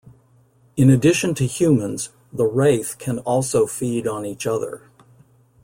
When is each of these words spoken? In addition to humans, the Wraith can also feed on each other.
In 0.77 0.89
addition 0.89 1.35
to 1.35 1.45
humans, 1.45 2.09
the 2.33 2.45
Wraith 2.47 2.95
can 2.97 3.19
also 3.19 3.67
feed 3.67 4.07
on 4.07 4.25
each 4.25 4.47
other. 4.47 4.89